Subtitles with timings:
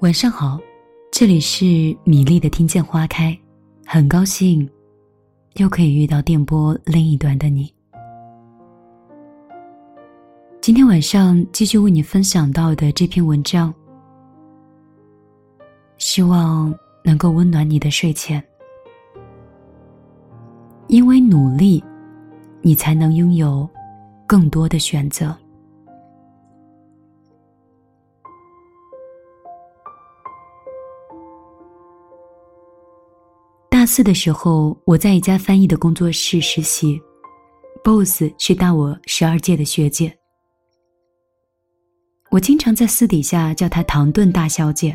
[0.00, 0.58] 晚上好，
[1.12, 3.38] 这里是米粒的听见花开，
[3.84, 4.66] 很高兴
[5.56, 7.70] 又可以遇到电波另一端的你。
[10.58, 13.74] 今天晚上继续为你分享到的这篇文章，
[15.98, 16.74] 希望
[17.04, 18.42] 能够温暖你的睡前。
[20.86, 21.84] 因为努力，
[22.62, 23.68] 你才能拥有
[24.26, 25.36] 更多的选择。
[33.80, 37.00] 大四的时候，我在一家翻译的工作室实习
[37.82, 40.14] ，BOSS 是大我十二届的学姐。
[42.30, 44.94] 我经常在私底下叫她“唐顿大小姐”，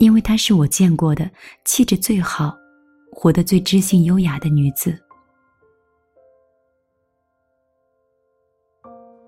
[0.00, 1.30] 因为她是我见过的
[1.66, 2.56] 气质最好、
[3.12, 4.98] 活得最知性优雅的女子。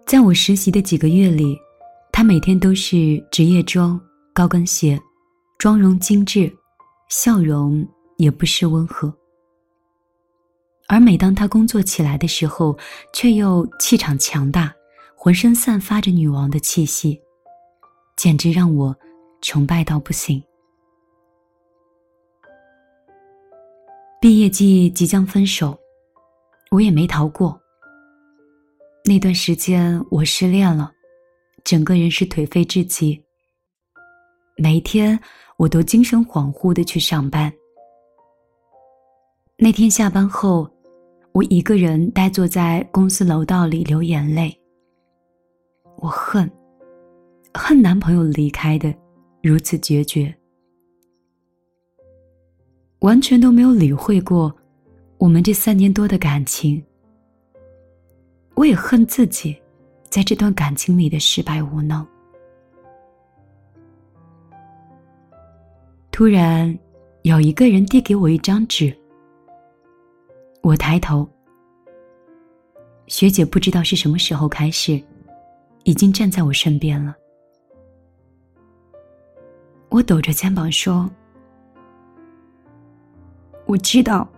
[0.07, 1.59] 在我实习的几个月里，
[2.11, 4.01] 她每天都是职业装、
[4.33, 4.99] 高跟鞋，
[5.59, 6.51] 妆容精致，
[7.11, 7.87] 笑容。
[8.21, 9.11] 也不失温和，
[10.89, 12.77] 而每当她工作起来的时候，
[13.15, 14.71] 却又气场强大，
[15.17, 17.19] 浑身散发着女王的气息，
[18.17, 18.95] 简直让我
[19.41, 20.43] 崇拜到不行。
[24.21, 25.79] 毕业季即将分手，
[26.71, 27.59] 我也没逃过。
[29.03, 30.93] 那段时间我失恋了，
[31.65, 33.19] 整个人是颓废至极。
[34.59, 35.19] 每天
[35.57, 37.51] 我都精神恍惚的去上班。
[39.63, 40.67] 那天下班后，
[41.33, 44.59] 我一个人呆坐在公司楼道里流眼泪。
[45.99, 46.51] 我恨，
[47.53, 48.93] 恨男朋友离开的
[49.43, 50.35] 如此决绝，
[53.01, 54.51] 完全都没有理会过
[55.19, 56.83] 我们这三年多的感情。
[58.55, 59.55] 我也恨自己，
[60.09, 62.07] 在这段感情里的失败无能。
[66.11, 66.75] 突然，
[67.25, 68.97] 有一个人递给我一张纸。
[70.63, 71.27] 我抬头，
[73.07, 75.03] 学姐不知道是什么时候开始，
[75.85, 77.17] 已经站在我身边了。
[79.89, 81.11] 我抖着肩膀说
[83.67, 84.29] ：“我知道，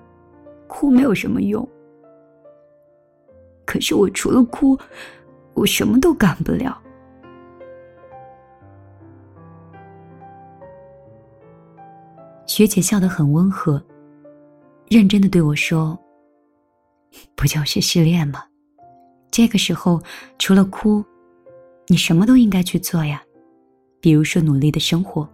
[0.68, 1.68] 哭没有什么用，
[3.66, 4.78] 可是我除了哭，
[5.54, 6.80] 我什么都干不了。”
[12.46, 13.82] 学姐笑得很温和，
[14.88, 15.98] 认真的对我说。
[17.34, 18.44] 不就是失恋吗？
[19.30, 20.00] 这个时候
[20.38, 21.04] 除了哭，
[21.88, 23.22] 你什么都应该去做呀，
[24.00, 25.28] 比如说努力的生活，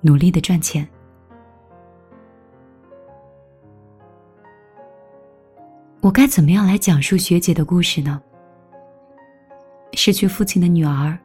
[0.00, 0.88] 努力的赚钱。
[6.00, 8.22] 我该怎么样来讲述学姐的故事呢？
[9.94, 11.18] 失去父亲的女儿，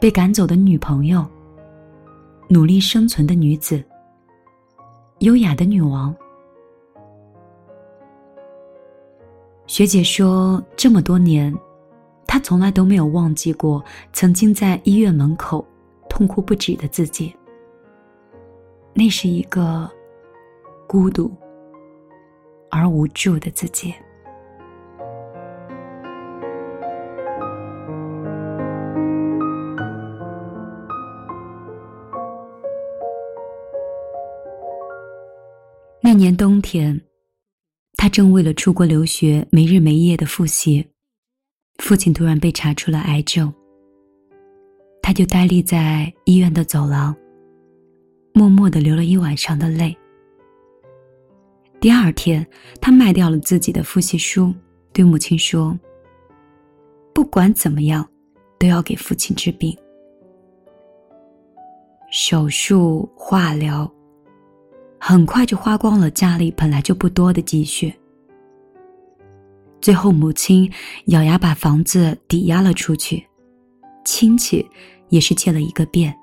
[0.00, 1.24] 被赶走的女朋友，
[2.48, 3.84] 努力生存的女子，
[5.18, 6.16] 优雅的女王。
[9.66, 11.52] 学姐说，这么多年，
[12.26, 15.66] 她从来都没有忘记过曾经在医院门口
[16.08, 17.34] 痛哭不止的自己。
[18.94, 19.90] 那是一个
[20.86, 21.30] 孤独
[22.70, 23.92] 而无助的自己。
[36.00, 37.05] 那年冬天。
[37.96, 40.86] 他正为了出国留学没日没夜的复习，
[41.78, 43.52] 父亲突然被查出了癌症。
[45.02, 47.16] 他就呆立在医院的走廊，
[48.34, 49.96] 默默的流了一晚上的泪。
[51.80, 52.46] 第二天，
[52.80, 54.52] 他卖掉了自己的复习书，
[54.92, 55.78] 对母亲说
[57.14, 58.08] ：“不管怎么样，
[58.58, 59.76] 都要给父亲治病。
[62.10, 63.90] 手术、化疗。”
[64.98, 67.94] 很快就花光了家里本来就不多的积蓄，
[69.80, 70.70] 最后母亲
[71.06, 73.24] 咬牙把房子抵押了出去，
[74.04, 74.66] 亲戚
[75.10, 76.16] 也是借了一个遍。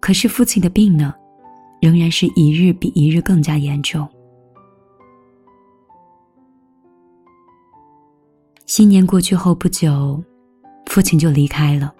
[0.00, 1.14] 可是父亲的病呢，
[1.80, 4.06] 仍然是一日比一日更加严重。
[8.66, 10.22] 新年过去后不久，
[10.86, 11.94] 父亲就离开了，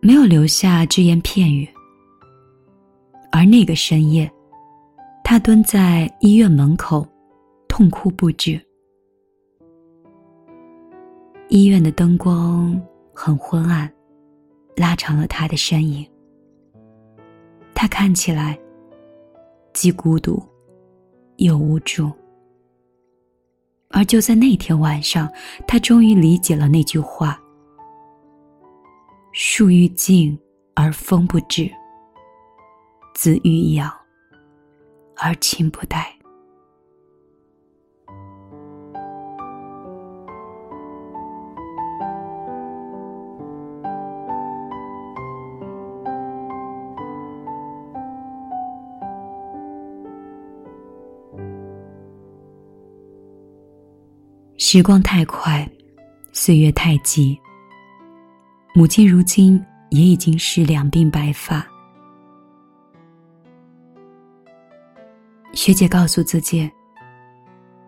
[0.00, 1.68] 没有留下只言片语。
[3.38, 4.28] 而那个深夜，
[5.22, 7.06] 他蹲在医院门口，
[7.68, 8.60] 痛哭不止。
[11.48, 12.76] 医院的灯光
[13.14, 13.88] 很昏暗，
[14.74, 16.04] 拉长了他的身影。
[17.76, 18.58] 他看起来
[19.72, 20.42] 既孤独
[21.36, 22.10] 又无助。
[23.90, 25.30] 而就在那天晚上，
[25.64, 27.40] 他终于理解了那句话
[29.30, 30.36] ：“树欲静
[30.74, 31.70] 而风不止，
[33.20, 33.92] 子欲养
[35.16, 36.06] 而亲不待。
[54.58, 55.68] 时光太快，
[56.30, 57.36] 岁月太急。
[58.76, 59.60] 母亲如今
[59.90, 61.66] 也已经是两鬓白发。
[65.58, 66.70] 学姐告诉自己，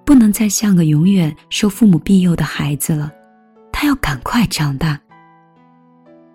[0.04, 3.12] 不能再像个永远受父母庇佑的孩子了，
[3.70, 5.00] 她要赶快长大。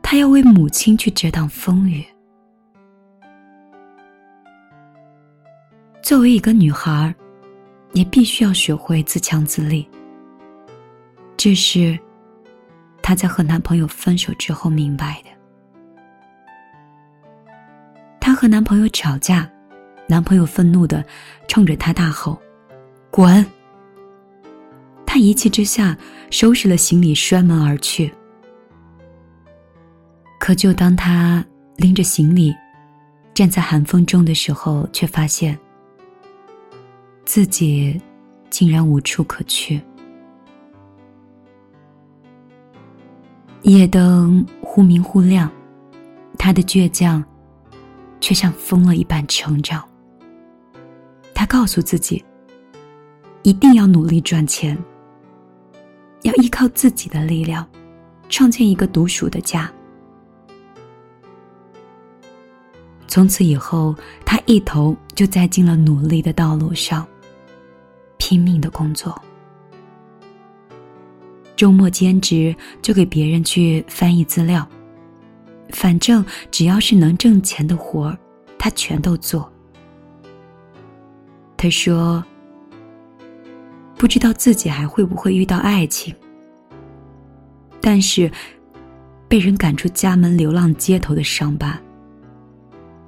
[0.02, 2.06] 她要为母亲去遮挡风雨。
[6.02, 7.14] 作为一个女孩，
[7.92, 9.86] 也必须要学会自强自立。
[11.36, 12.00] 这是
[13.02, 15.30] 她在和男朋友分手之后明白的。
[18.22, 19.52] 她和男朋友吵架，
[20.08, 21.04] 男朋友愤怒的
[21.48, 22.38] 冲着她大吼
[23.10, 23.46] ：“滚！”
[25.06, 25.98] 她一气之下
[26.30, 28.14] 收拾了行李摔门而去。
[30.40, 31.44] 可就当她
[31.78, 32.54] 拎着行李
[33.34, 35.58] 站在寒风中的时候，却发现
[37.26, 38.00] 自己
[38.50, 39.82] 竟然无处可去。
[43.64, 45.52] 夜灯忽明忽亮，
[46.38, 47.24] 他的倔强
[48.22, 49.84] 却像疯了一般成长。
[51.46, 52.26] 他告诉自己，
[53.44, 54.76] 一定要努力赚钱，
[56.24, 57.64] 要依靠自己的力量，
[58.30, 59.72] 创建一个独属的家。
[63.06, 63.96] 从此以后，
[64.26, 67.08] 他一头就栽进了努力的道路上，
[68.18, 69.16] 拼命的工作。
[71.56, 74.68] 周末兼职就给别人去翻译资料，
[75.70, 78.18] 反正只要是能挣钱的活儿，
[78.58, 79.48] 他全都做。
[81.66, 82.24] 他说
[83.98, 86.16] ：“不知道自己还会不会遇到爱情，
[87.82, 88.32] 但是
[89.28, 91.82] 被人赶出家门、流浪街头的伤疤，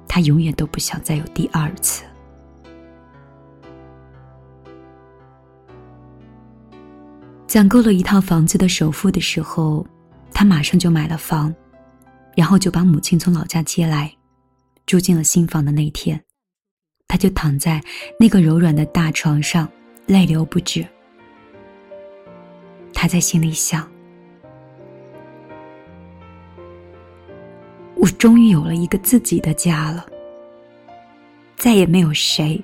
[0.08, 2.02] 他永远都不想再有第二次。”
[7.46, 9.86] 攒够了一套房子的首付的时候，
[10.32, 11.54] 他马上就买了房，
[12.34, 14.12] 然后就把母亲从老家接来，
[14.84, 16.20] 住进了新房的那天，
[17.08, 17.82] 他就躺在
[18.20, 19.66] 那个柔软的大床上，
[20.06, 20.86] 泪流不止。
[22.92, 23.90] 他在心里想：
[27.94, 30.06] 我终于有了一个自己的家了，
[31.56, 32.60] 再也没有谁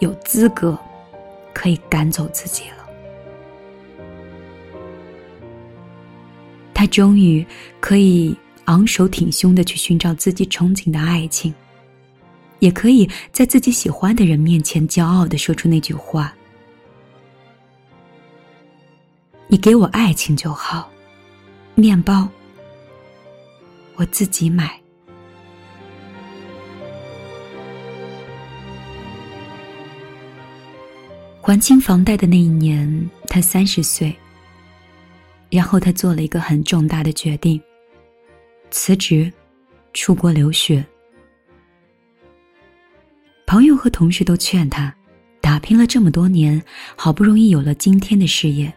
[0.00, 0.76] 有资格
[1.54, 2.76] 可以赶走自己了。
[6.74, 7.46] 他终于
[7.80, 11.54] 可以昂首挺胸的去寻找自己憧憬的爱情，
[12.60, 16.34] 也可以在自己喜欢的人面前骄傲的说出那句话
[19.48, 20.90] ：“你给我爱情就好，
[21.74, 22.28] 面包
[23.96, 24.78] 我自己买。”
[31.40, 34.14] 还清房贷的那一年，他三十岁。
[35.50, 37.58] 然后他做了一个很重大的决定，
[38.70, 39.32] 辞职，
[39.94, 40.84] 出国留学。
[43.48, 44.94] 朋友和同事都劝他，
[45.40, 46.62] 打拼了这么多年，
[46.94, 48.70] 好不容易有了今天的事业，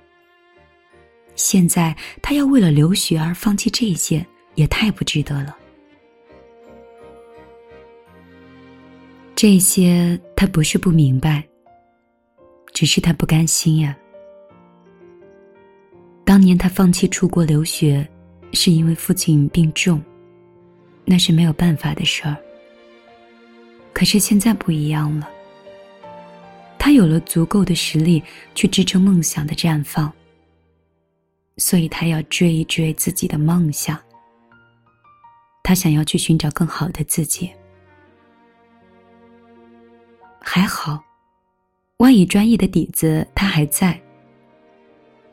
[1.36, 4.25] 现在他要为了留学而放弃这些，
[4.56, 5.58] 也太不值得了。
[9.36, 11.44] 这些他不是不明白，
[12.72, 13.94] 只是他不甘心呀。
[16.24, 18.08] 当年他放弃出国留学，
[18.54, 20.01] 是因为父亲病重，
[21.04, 22.38] 那是没有办法的事儿。
[23.93, 25.29] 可是现在不一样了，
[26.79, 28.24] 他有了足够的实力
[28.55, 30.12] 去支撑梦想的绽放，
[31.57, 33.98] 所以他要追一追自己的梦想。
[35.63, 37.51] 他想要去寻找更好的自己。
[40.39, 41.03] 还好，
[41.98, 44.00] 外语专业的底子他还在。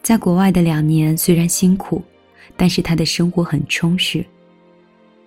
[0.02, 2.02] 在国外的两年虽然辛苦，
[2.56, 4.24] 但是他的生活很充实。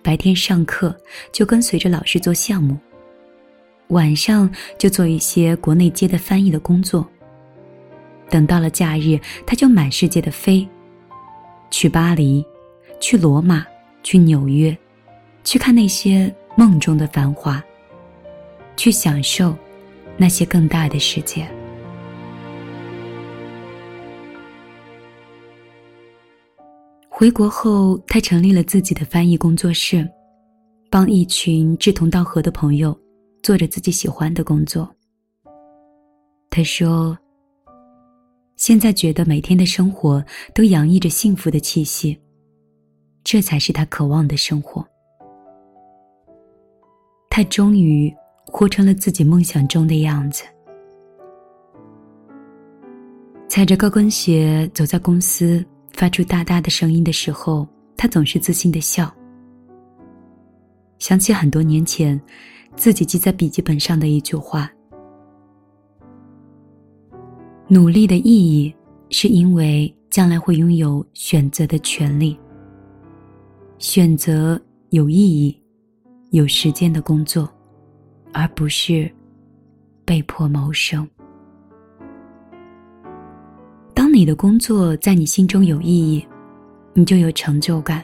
[0.02, 0.96] 白天上课
[1.32, 2.78] 就跟随着老师做项目，
[3.92, 7.06] 晚上就做一些国内接的翻译的工作。
[8.30, 10.66] 等到了假日，他就满世界的飞，
[11.70, 12.44] 去巴黎，
[12.98, 13.66] 去罗马，
[14.02, 14.76] 去纽约，
[15.44, 17.62] 去看那些梦中的繁华，
[18.76, 19.54] 去享受
[20.16, 21.46] 那些更大的世界。
[27.10, 30.08] 回国后，他成立了自己的翻译工作室，
[30.90, 32.98] 帮一群志同道合的朋友
[33.42, 34.88] 做着自己喜欢的工作。
[36.48, 37.18] 他说
[38.56, 42.16] ：“现在觉得每天的生活都洋溢着幸福的气息，
[43.24, 44.86] 这才是他渴望的生活。”
[47.28, 48.14] 他终于
[48.46, 50.44] 活成了自己梦想中的样子。
[53.48, 59.12] 踩着高跟鞋走在公司，发出大大的声音的时候，他总是自信的笑。
[60.98, 62.20] 想起很多年前，
[62.76, 64.70] 自己记在笔记本上的一句话
[67.68, 68.74] ：“努力的意义，
[69.10, 72.38] 是因为将来会拥有选择的权利。
[73.78, 74.60] 选择
[74.90, 75.56] 有意义。”
[76.32, 77.46] 有时间的工作，
[78.32, 79.14] 而不是
[80.02, 81.06] 被迫谋生。
[83.92, 86.26] 当你的工作在你心中有意义，
[86.94, 88.00] 你就有成就感；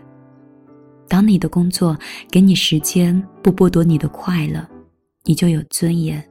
[1.09, 1.99] 当你的工作
[2.31, 4.65] 给你时间，不剥夺你的快乐，
[5.25, 6.23] 你就有尊严。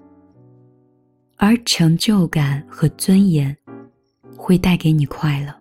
[1.35, 3.55] 而成就感和尊严
[4.35, 5.53] 会带给你快乐。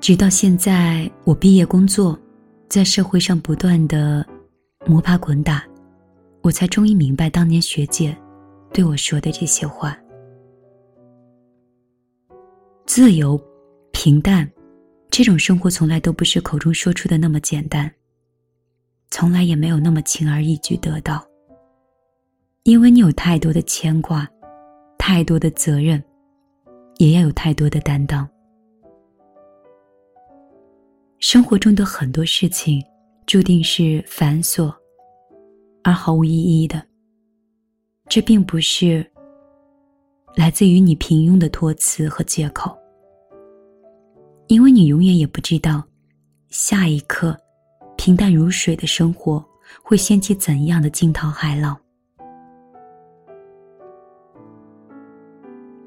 [0.00, 2.18] 直到现在，我毕业工作，
[2.68, 4.26] 在社会上不断的
[4.86, 5.62] 摸爬滚打，
[6.42, 8.16] 我才终于明白当年学姐
[8.72, 9.98] 对我说的这些话：
[12.88, 13.38] 自由、
[13.92, 14.50] 平淡，
[15.10, 17.88] 这种生活从来都不是口中说出的那么简单，
[19.10, 21.22] 从来也没有那么轻而易举得到。
[22.62, 24.26] 因为你有太多的牵挂，
[24.96, 26.02] 太多的责任，
[26.96, 28.26] 也要有太多的担当。
[31.18, 32.82] 生活中的很多事情，
[33.26, 34.74] 注定是繁琐
[35.84, 36.82] 而毫无意义的。
[38.08, 39.06] 这并不是
[40.34, 42.77] 来自于你平庸的托词和借口，
[44.48, 45.82] 因为你永远也不知道，
[46.48, 47.36] 下一刻，
[47.96, 49.44] 平淡如水的生活
[49.82, 51.78] 会掀起怎样的惊涛骇浪。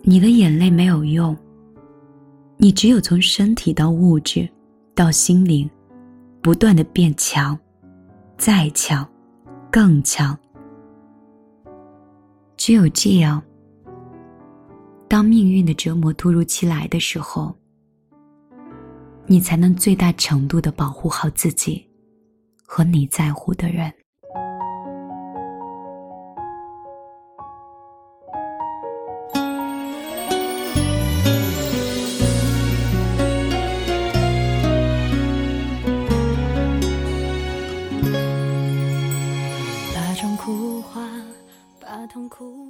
[0.04, 1.36] 你的眼泪没有用，
[2.58, 4.48] 你只有从身体到物质。
[4.94, 5.68] 到心灵，
[6.42, 7.58] 不断的变强，
[8.38, 9.08] 再强，
[9.72, 10.38] 更强。
[12.58, 13.42] 只有这样，
[15.08, 17.56] 当命运的折磨突如其来的时候，
[19.32, 21.82] 你才能最大程度的保护好自己
[22.66, 23.90] 和你在乎的人。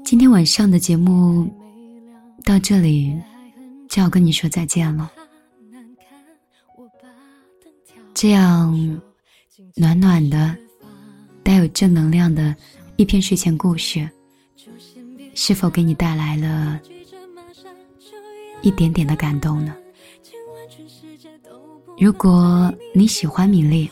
[0.05, 1.49] 今天晚上的节目
[2.45, 3.19] 到这里
[3.89, 5.11] 就要跟你说再见了。
[8.21, 9.01] 这样
[9.75, 10.55] 暖暖的、
[11.41, 12.55] 带有正能量的
[12.95, 14.07] 一篇睡前故事，
[15.33, 16.79] 是否给你带来了
[18.61, 19.75] 一点点的感动呢？
[21.97, 23.89] 如果你喜欢米粒，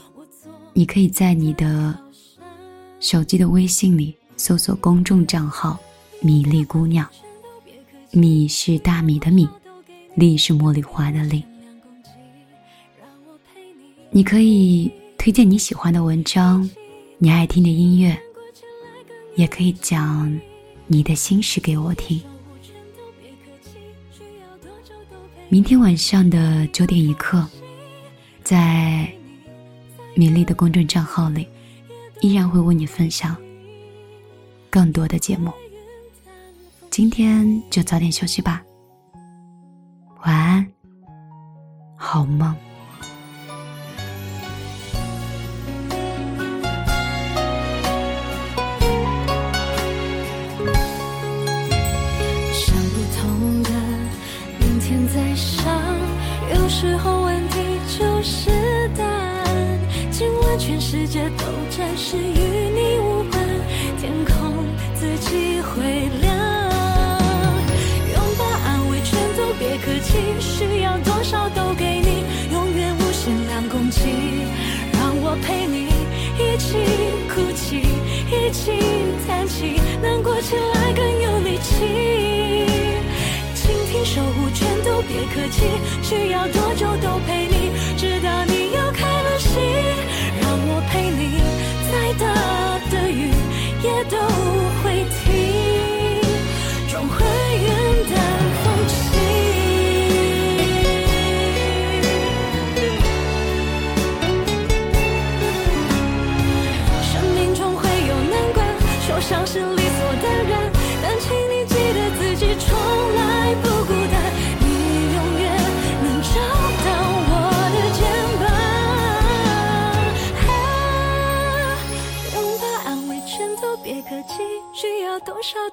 [0.74, 2.00] 你可以在你的
[3.00, 4.15] 手机的微信里。
[4.38, 5.75] 搜索公众账号
[6.21, 7.09] “米粒姑娘”，
[8.13, 9.50] 米是大米的米，
[10.13, 11.43] 粒是茉莉花的粒。
[14.12, 16.68] 你可以推荐你喜欢的文章，
[17.20, 18.20] 你爱听的音乐，
[19.36, 20.39] 也可以讲
[20.88, 22.20] 你的心事给我听。
[25.48, 27.48] 明天晚上的九点一刻，
[28.44, 29.08] 在
[30.16, 31.48] 米粒的公众账号里，
[32.22, 33.38] 依然会为你分享。
[34.72, 35.51] 更多的节目，
[36.89, 38.63] 今天就早点休息吧，
[40.24, 40.68] 晚安，
[41.96, 42.56] 好梦。
[56.69, 57.57] 时候问题
[57.97, 58.51] 就是
[58.95, 59.79] 答案。
[60.11, 61.43] 今晚全世界都
[61.75, 63.43] 暂时与你无关。
[63.97, 65.81] 天空自己会
[66.21, 66.38] 亮，
[68.13, 72.23] 拥抱安慰全都别客气，需要多少都给你，
[72.53, 74.45] 永远无限两公斤，
[74.93, 75.89] 让我陪你
[76.38, 76.77] 一起
[77.33, 77.81] 哭泣，
[78.29, 78.71] 一起
[79.27, 82.18] 叹气，难过起来更有力气。
[84.10, 85.62] 守护全都别客气，
[86.01, 86.68] 需要多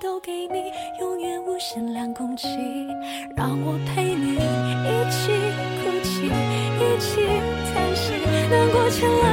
[0.00, 2.47] 都给你，永远无限量空气，
[3.37, 5.33] 让我陪你一起
[5.83, 7.26] 哭泣，一起
[7.73, 8.12] 叹息，
[8.50, 9.25] 难过起来。